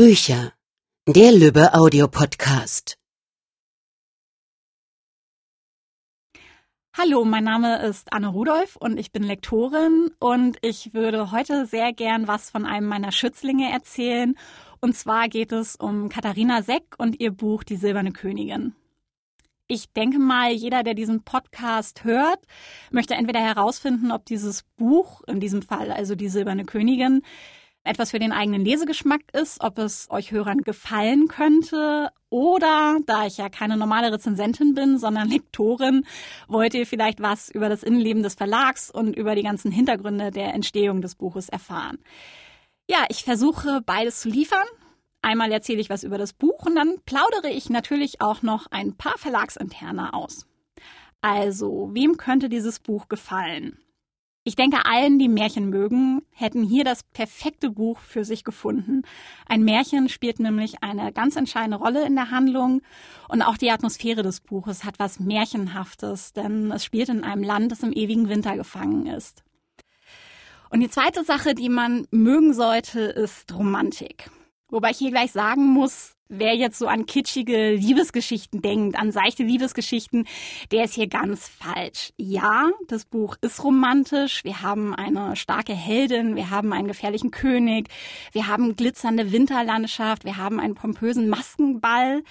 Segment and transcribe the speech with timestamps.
[0.00, 0.54] Bücher.
[1.06, 2.96] Der Lübbe Audiopodcast.
[6.96, 11.92] Hallo, mein Name ist Anne Rudolph und ich bin Lektorin und ich würde heute sehr
[11.92, 14.36] gern was von einem meiner Schützlinge erzählen.
[14.80, 18.74] Und zwar geht es um Katharina Seck und ihr Buch Die Silberne Königin.
[19.66, 22.40] Ich denke mal, jeder, der diesen Podcast hört,
[22.90, 27.20] möchte entweder herausfinden, ob dieses Buch, in diesem Fall also die Silberne Königin,
[27.82, 33.38] etwas für den eigenen Lesegeschmack ist, ob es euch Hörern gefallen könnte oder, da ich
[33.38, 36.04] ja keine normale Rezensentin bin, sondern Lektorin,
[36.46, 40.54] wollt ihr vielleicht was über das Innenleben des Verlags und über die ganzen Hintergründe der
[40.54, 41.98] Entstehung des Buches erfahren.
[42.88, 44.66] Ja, ich versuche beides zu liefern.
[45.22, 48.96] Einmal erzähle ich was über das Buch und dann plaudere ich natürlich auch noch ein
[48.96, 50.46] paar Verlagsinterne aus.
[51.20, 53.78] Also, wem könnte dieses Buch gefallen?
[54.50, 59.02] Ich denke, allen, die Märchen mögen, hätten hier das perfekte Buch für sich gefunden.
[59.46, 62.82] Ein Märchen spielt nämlich eine ganz entscheidende Rolle in der Handlung
[63.28, 67.70] und auch die Atmosphäre des Buches hat was Märchenhaftes, denn es spielt in einem Land,
[67.70, 69.44] das im ewigen Winter gefangen ist.
[70.68, 74.32] Und die zweite Sache, die man mögen sollte, ist Romantik.
[74.68, 79.42] Wobei ich hier gleich sagen muss, wer jetzt so an kitschige Liebesgeschichten denkt, an seichte
[79.42, 80.26] Liebesgeschichten,
[80.70, 82.12] der ist hier ganz falsch.
[82.16, 84.44] Ja, das Buch ist romantisch.
[84.44, 87.88] Wir haben eine starke Heldin, wir haben einen gefährlichen König,
[88.32, 92.22] wir haben glitzernde Winterlandschaft, wir haben einen pompösen Maskenball.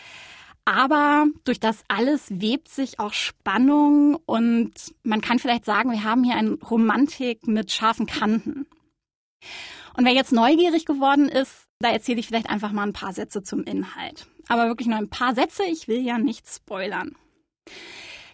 [0.65, 4.71] Aber durch das alles webt sich auch Spannung und
[5.03, 8.67] man kann vielleicht sagen, wir haben hier eine Romantik mit scharfen Kanten.
[9.97, 13.41] Und wer jetzt neugierig geworden ist, da erzähle ich vielleicht einfach mal ein paar Sätze
[13.41, 14.27] zum Inhalt.
[14.47, 17.15] Aber wirklich nur ein paar Sätze, ich will ja nichts spoilern.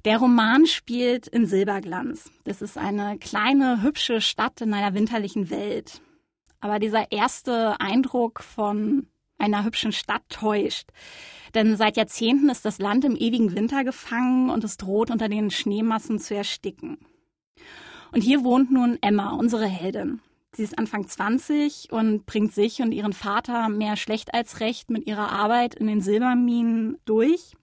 [0.04, 2.32] Der Roman spielt in Silberglanz.
[2.44, 6.02] Das ist eine kleine, hübsche Stadt in einer winterlichen Welt.
[6.60, 10.90] Aber dieser erste Eindruck von einer hübschen Stadt täuscht.
[11.54, 15.52] Denn seit Jahrzehnten ist das Land im ewigen Winter gefangen und es droht unter den
[15.52, 16.98] Schneemassen zu ersticken.
[18.12, 20.22] Und hier wohnt nun Emma, unsere Heldin.
[20.56, 25.06] Sie ist Anfang 20 und bringt sich und ihren Vater mehr schlecht als recht mit
[25.06, 27.54] ihrer Arbeit in den Silberminen durch.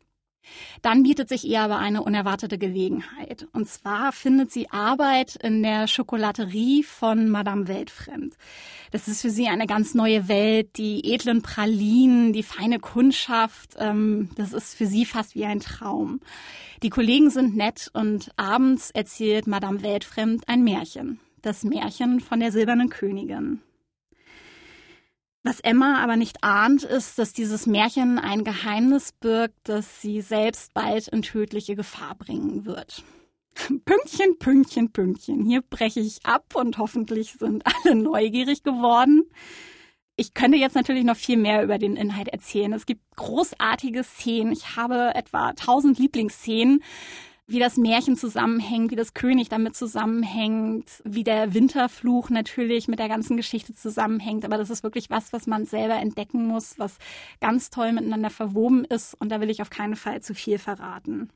[0.83, 3.47] Dann bietet sich ihr aber eine unerwartete Gelegenheit.
[3.53, 8.35] Und zwar findet sie Arbeit in der Schokolaterie von Madame Weltfremd.
[8.91, 10.77] Das ist für sie eine ganz neue Welt.
[10.77, 16.21] Die edlen Pralinen, die feine Kundschaft, ähm, das ist für sie fast wie ein Traum.
[16.83, 22.53] Die Kollegen sind nett und abends erzählt Madame Weltfremd ein Märchen das Märchen von der
[22.53, 23.61] silbernen Königin.
[25.45, 30.73] Was Emma aber nicht ahnt, ist, dass dieses Märchen ein Geheimnis birgt, das sie selbst
[30.73, 33.03] bald in tödliche Gefahr bringen wird.
[33.85, 35.45] Pünktchen, Pünktchen, Pünktchen.
[35.45, 39.25] Hier breche ich ab und hoffentlich sind alle neugierig geworden.
[40.15, 42.73] Ich könnte jetzt natürlich noch viel mehr über den Inhalt erzählen.
[42.73, 44.53] Es gibt großartige Szenen.
[44.53, 46.83] Ich habe etwa 1000 Lieblingsszenen
[47.53, 53.09] wie das Märchen zusammenhängt, wie das König damit zusammenhängt, wie der Winterfluch natürlich mit der
[53.09, 54.47] ganzen Geschichte zusammenhängt.
[54.47, 56.97] Aber das ist wirklich was, was man selber entdecken muss, was
[57.41, 59.15] ganz toll miteinander verwoben ist.
[59.21, 61.29] Und da will ich auf keinen Fall zu viel verraten.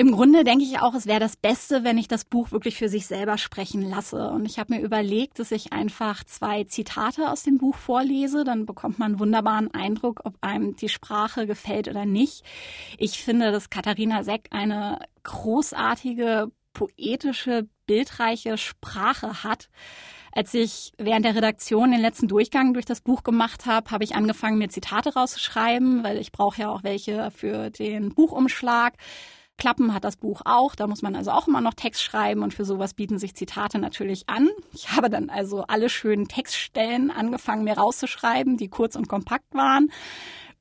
[0.00, 2.88] Im Grunde denke ich auch, es wäre das Beste, wenn ich das Buch wirklich für
[2.88, 4.30] sich selber sprechen lasse.
[4.30, 8.44] Und ich habe mir überlegt, dass ich einfach zwei Zitate aus dem Buch vorlese.
[8.44, 12.44] Dann bekommt man einen wunderbaren Eindruck, ob einem die Sprache gefällt oder nicht.
[12.96, 19.68] Ich finde, dass Katharina Seck eine großartige, poetische, bildreiche Sprache hat.
[20.30, 24.14] Als ich während der Redaktion den letzten Durchgang durch das Buch gemacht habe, habe ich
[24.14, 28.94] angefangen, mir Zitate rauszuschreiben, weil ich brauche ja auch welche für den Buchumschlag.
[29.58, 30.74] Klappen hat das Buch auch.
[30.74, 33.78] Da muss man also auch immer noch Text schreiben und für sowas bieten sich Zitate
[33.78, 34.48] natürlich an.
[34.72, 39.90] Ich habe dann also alle schönen Textstellen angefangen, mir rauszuschreiben, die kurz und kompakt waren.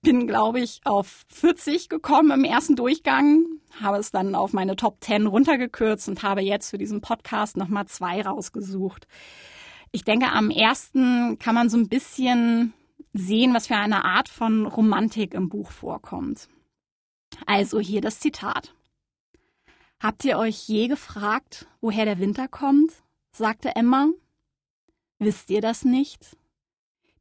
[0.02, 3.46] Bin, glaube ich, auf 40 gekommen im ersten Durchgang,
[3.82, 7.88] habe es dann auf meine Top 10 runtergekürzt und habe jetzt für diesen Podcast nochmal
[7.88, 9.08] zwei rausgesucht.
[9.92, 12.74] Ich denke, am ersten kann man so ein bisschen
[13.14, 16.48] sehen, was für eine Art von Romantik im Buch vorkommt.
[17.46, 18.74] Also hier das Zitat.
[20.00, 22.92] Habt ihr euch je gefragt, woher der Winter kommt?
[23.32, 24.10] sagte Emma.
[25.18, 26.38] Wisst ihr das nicht?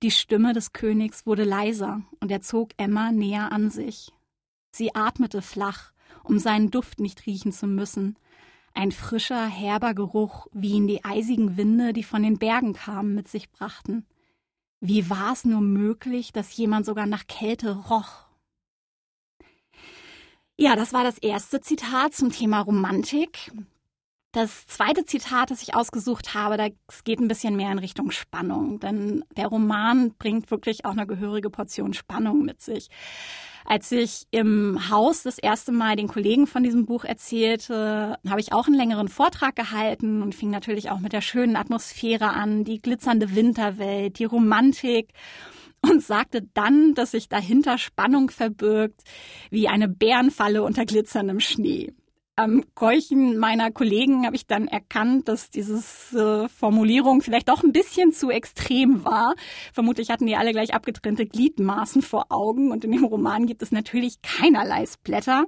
[0.03, 4.13] Die Stimme des Königs wurde leiser und er zog Emma näher an sich.
[4.73, 5.93] Sie atmete flach,
[6.23, 8.19] um seinen Duft nicht riechen zu müssen.
[8.75, 13.27] Ein frischer, herber Geruch, wie ihn die eisigen Winde, die von den Bergen kamen, mit
[13.27, 14.05] sich brachten.
[14.81, 18.26] Wie war es nur möglich, dass jemand sogar nach Kälte roch?
[20.59, 23.53] Ja, das war das erste Zitat zum Thema Romantik.
[24.33, 28.81] Das zweite Zitat, das ich ausgesucht habe, das geht ein bisschen mehr in Richtung Spannung,
[28.81, 32.89] denn der Roman bringt wirklich auch eine gehörige Portion Spannung mit sich.
[33.67, 38.53] Als ich im Haus das erste Mal den Kollegen von diesem Buch erzählte, habe ich
[38.53, 42.81] auch einen längeren Vortrag gehalten und fing natürlich auch mit der schönen Atmosphäre an, die
[42.81, 45.13] glitzernde Winterwelt, die Romantik
[45.83, 49.03] und sagte dann, dass sich dahinter Spannung verbirgt,
[49.51, 51.93] wie eine Bärenfalle unter glitzerndem Schnee.
[52.39, 55.77] Am Keuchen meiner Kollegen habe ich dann erkannt, dass diese
[56.19, 59.35] äh, Formulierung vielleicht doch ein bisschen zu extrem war.
[59.73, 63.73] Vermutlich hatten die alle gleich abgetrennte Gliedmaßen vor Augen und in dem Roman gibt es
[63.73, 65.47] natürlich keinerlei Splatter.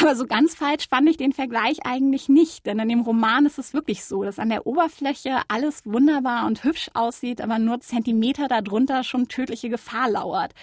[0.00, 3.58] Aber so ganz falsch fand ich den Vergleich eigentlich nicht, denn in dem Roman ist
[3.58, 8.48] es wirklich so, dass an der Oberfläche alles wunderbar und hübsch aussieht, aber nur Zentimeter
[8.48, 10.54] darunter schon tödliche Gefahr lauert.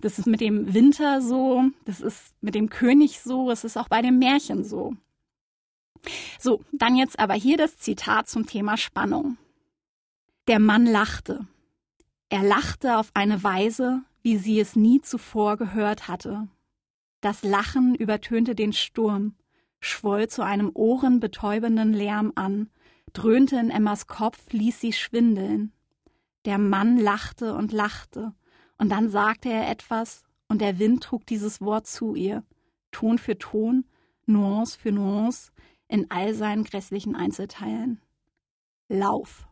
[0.00, 3.88] Das ist mit dem Winter so, das ist mit dem König so, es ist auch
[3.88, 4.94] bei dem Märchen so.
[6.38, 9.36] So, dann jetzt aber hier das Zitat zum Thema Spannung.
[10.48, 11.46] Der Mann lachte.
[12.28, 16.48] Er lachte auf eine Weise, wie sie es nie zuvor gehört hatte.
[17.20, 19.34] Das Lachen übertönte den Sturm,
[19.80, 22.70] schwoll zu einem ohrenbetäubenden Lärm an,
[23.12, 25.72] dröhnte in Emmas Kopf, ließ sie schwindeln.
[26.46, 28.34] Der Mann lachte und lachte,
[28.78, 32.42] und dann sagte er etwas, und der Wind trug dieses Wort zu ihr,
[32.90, 33.84] Ton für Ton,
[34.26, 35.52] Nuance für Nuance,
[35.88, 38.00] in all seinen grässlichen Einzelteilen.
[38.88, 39.46] Lauf.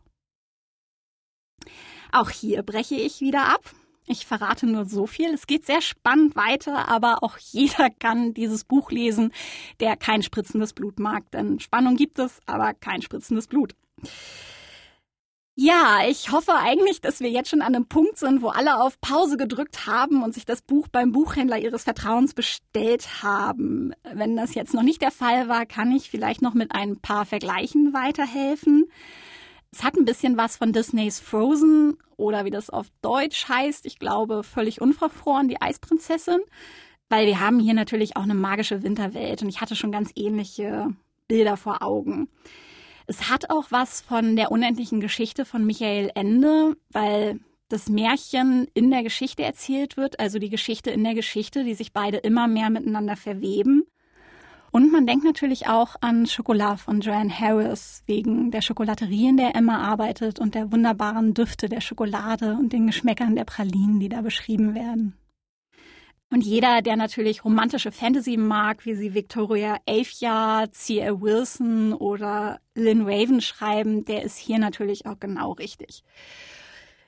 [2.11, 3.75] Auch hier breche ich wieder ab
[4.09, 5.33] ich verrate nur so viel.
[5.33, 9.31] Es geht sehr spannend weiter, aber auch jeder kann dieses Buch lesen,
[9.79, 11.29] der kein spritzendes Blut mag.
[11.31, 13.75] Denn Spannung gibt es, aber kein spritzendes Blut.
[15.61, 18.99] Ja, ich hoffe eigentlich, dass wir jetzt schon an einem Punkt sind, wo alle auf
[19.01, 23.93] Pause gedrückt haben und sich das Buch beim Buchhändler ihres Vertrauens bestellt haben.
[24.13, 27.25] Wenn das jetzt noch nicht der Fall war, kann ich vielleicht noch mit ein paar
[27.25, 28.85] Vergleichen weiterhelfen.
[29.71, 33.99] Es hat ein bisschen was von Disneys Frozen oder wie das auf Deutsch heißt, ich
[33.99, 36.39] glaube, völlig unverfroren, die Eisprinzessin.
[37.07, 40.93] Weil wir haben hier natürlich auch eine magische Winterwelt und ich hatte schon ganz ähnliche
[41.27, 42.29] Bilder vor Augen.
[43.07, 48.91] Es hat auch was von der unendlichen Geschichte von Michael Ende, weil das Märchen in
[48.91, 52.69] der Geschichte erzählt wird, also die Geschichte in der Geschichte, die sich beide immer mehr
[52.69, 53.83] miteinander verweben.
[54.71, 59.55] Und man denkt natürlich auch an Schokolade von Joanne Harris, wegen der Schokolaterie, in der
[59.55, 64.21] Emma arbeitet und der wunderbaren Düfte der Schokolade und den Geschmäckern der Pralinen, die da
[64.21, 65.15] beschrieben werden.
[66.31, 71.21] Und jeder, der natürlich romantische Fantasy mag, wie sie Victoria Aveyard, C.L.
[71.21, 76.03] Wilson oder Lynn Raven schreiben, der ist hier natürlich auch genau richtig.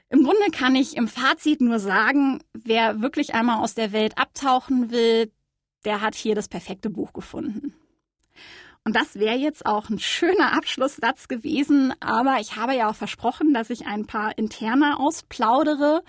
[0.09, 4.89] Im Grunde kann ich im Fazit nur sagen, wer wirklich einmal aus der Welt abtauchen
[4.91, 5.31] will,
[5.85, 7.73] der hat hier das perfekte Buch gefunden.
[8.83, 13.53] Und das wäre jetzt auch ein schöner Abschlusssatz gewesen, aber ich habe ja auch versprochen,
[13.53, 16.03] dass ich ein paar Interner ausplaudere.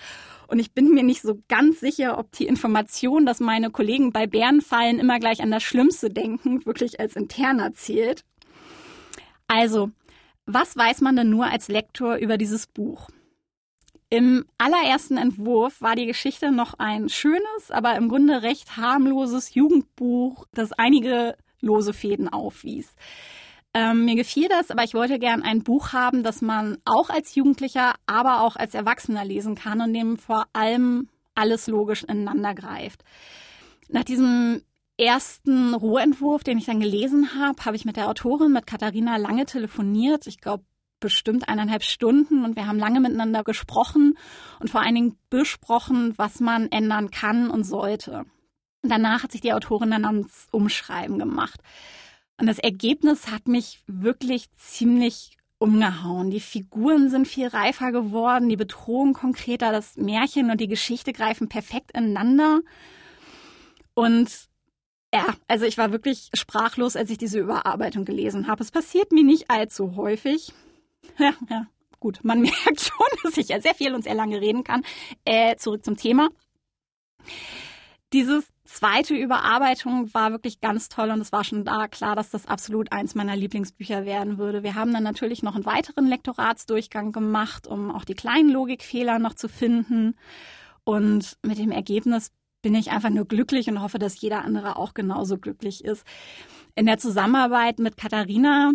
[0.46, 4.26] Und ich bin mir nicht so ganz sicher, ob die Information, dass meine Kollegen bei
[4.26, 8.24] Bärenfallen immer gleich an das Schlimmste denken, wirklich als Interner zählt.
[9.48, 9.90] Also,
[10.46, 13.08] was weiß man denn nur als Lektor über dieses Buch?
[14.12, 20.44] Im allerersten Entwurf war die Geschichte noch ein schönes, aber im Grunde recht harmloses Jugendbuch,
[20.52, 22.94] das einige lose Fäden aufwies.
[23.72, 27.34] Ähm, mir gefiel das, aber ich wollte gern ein Buch haben, das man auch als
[27.36, 33.04] Jugendlicher, aber auch als Erwachsener lesen kann und dem vor allem alles logisch ineinander greift.
[33.88, 34.60] Nach diesem
[34.98, 39.46] ersten Rohentwurf, den ich dann gelesen habe, habe ich mit der Autorin, mit Katharina Lange
[39.46, 40.26] telefoniert.
[40.26, 40.64] Ich glaube,
[41.02, 44.16] bestimmt eineinhalb Stunden und wir haben lange miteinander gesprochen
[44.58, 48.24] und vor allen Dingen besprochen, was man ändern kann und sollte.
[48.82, 51.60] Und danach hat sich die Autorin dann ans Umschreiben gemacht.
[52.38, 56.30] Und das Ergebnis hat mich wirklich ziemlich umgehauen.
[56.30, 61.48] Die Figuren sind viel reifer geworden, die Bedrohung konkreter, das Märchen und die Geschichte greifen
[61.48, 62.60] perfekt ineinander.
[63.94, 64.48] Und
[65.14, 68.62] ja, also ich war wirklich sprachlos, als ich diese Überarbeitung gelesen habe.
[68.62, 70.52] Es passiert mir nicht allzu häufig.
[71.18, 71.66] Ja, ja,
[72.00, 72.20] gut.
[72.22, 74.82] Man merkt schon, dass ich ja sehr viel und sehr lange reden kann.
[75.24, 76.28] Äh, zurück zum Thema.
[78.12, 82.46] Dieses zweite Überarbeitung war wirklich ganz toll und es war schon da klar, dass das
[82.46, 84.62] absolut eins meiner Lieblingsbücher werden würde.
[84.62, 89.34] Wir haben dann natürlich noch einen weiteren Lektoratsdurchgang gemacht, um auch die kleinen Logikfehler noch
[89.34, 90.14] zu finden.
[90.84, 94.94] Und mit dem Ergebnis bin ich einfach nur glücklich und hoffe, dass jeder andere auch
[94.94, 96.04] genauso glücklich ist.
[96.74, 98.72] In der Zusammenarbeit mit Katharina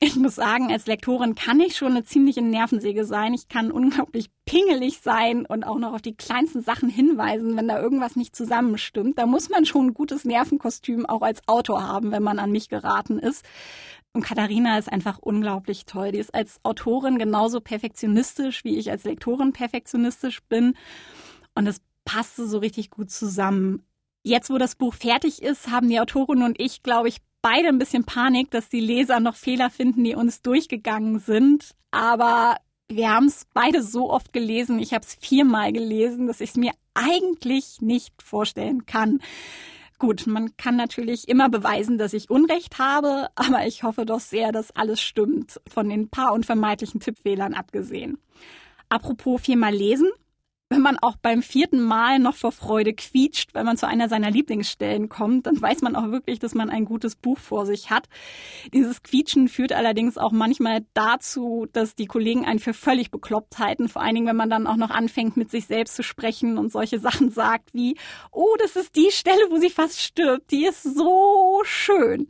[0.00, 3.34] ich muss sagen, als Lektorin kann ich schon eine ziemliche Nervensäge sein.
[3.34, 7.80] Ich kann unglaublich pingelig sein und auch noch auf die kleinsten Sachen hinweisen, wenn da
[7.80, 9.18] irgendwas nicht zusammenstimmt.
[9.18, 12.68] Da muss man schon ein gutes Nervenkostüm auch als Autor haben, wenn man an mich
[12.68, 13.44] geraten ist.
[14.12, 16.12] Und Katharina ist einfach unglaublich toll.
[16.12, 20.74] Die ist als Autorin genauso perfektionistisch, wie ich als Lektorin perfektionistisch bin.
[21.56, 23.82] Und es passte so richtig gut zusammen.
[24.22, 27.78] Jetzt, wo das Buch fertig ist, haben die Autorin und ich, glaube ich, beide ein
[27.78, 31.72] bisschen Panik, dass die Leser noch Fehler finden, die uns durchgegangen sind.
[31.90, 32.56] Aber
[32.88, 34.78] wir haben es beide so oft gelesen.
[34.78, 39.20] Ich habe es viermal gelesen, dass ich es mir eigentlich nicht vorstellen kann.
[39.98, 44.52] Gut, man kann natürlich immer beweisen, dass ich Unrecht habe, aber ich hoffe doch sehr,
[44.52, 48.18] dass alles stimmt, von den paar unvermeidlichen Tippfehlern abgesehen.
[48.88, 50.08] Apropos viermal lesen
[50.70, 54.30] wenn man auch beim vierten Mal noch vor Freude quietscht, wenn man zu einer seiner
[54.30, 58.08] Lieblingsstellen kommt, dann weiß man auch wirklich, dass man ein gutes Buch vor sich hat.
[58.74, 63.88] Dieses Quietschen führt allerdings auch manchmal dazu, dass die Kollegen einen für völlig bekloppt halten.
[63.88, 66.70] Vor allen Dingen, wenn man dann auch noch anfängt, mit sich selbst zu sprechen und
[66.70, 67.96] solche Sachen sagt wie,
[68.30, 70.50] oh, das ist die Stelle, wo sie fast stirbt.
[70.50, 72.28] Die ist so schön.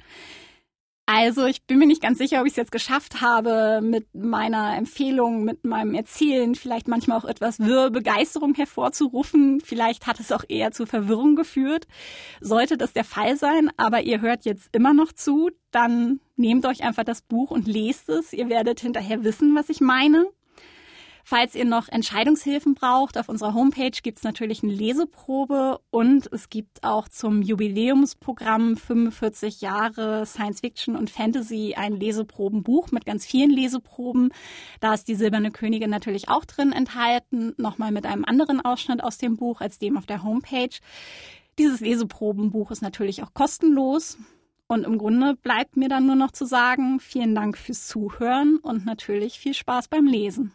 [1.11, 4.77] Also ich bin mir nicht ganz sicher, ob ich es jetzt geschafft habe, mit meiner
[4.77, 9.63] Empfehlung, mit meinem Erzählen vielleicht manchmal auch etwas Wirr Begeisterung hervorzurufen.
[9.65, 11.87] Vielleicht hat es auch eher zu Verwirrung geführt.
[12.43, 16.83] Sollte das der Fall sein, aber ihr hört jetzt immer noch zu, dann nehmt euch
[16.85, 18.35] einfach das Buch und lest es.
[18.35, 20.27] Ihr werdet hinterher wissen, was ich meine.
[21.31, 26.49] Falls ihr noch Entscheidungshilfen braucht, auf unserer Homepage gibt es natürlich eine Leseprobe und es
[26.49, 33.51] gibt auch zum Jubiläumsprogramm 45 Jahre Science Fiction und Fantasy ein Leseprobenbuch mit ganz vielen
[33.51, 34.33] Leseproben.
[34.81, 39.19] Da ist die Silberne Königin natürlich auch drin enthalten, nochmal mit einem anderen Ausschnitt aus
[39.19, 40.75] dem Buch als dem auf der Homepage.
[41.59, 44.17] Dieses Leseprobenbuch ist natürlich auch kostenlos.
[44.67, 48.87] Und im Grunde bleibt mir dann nur noch zu sagen, vielen Dank fürs Zuhören und
[48.87, 50.55] natürlich viel Spaß beim Lesen.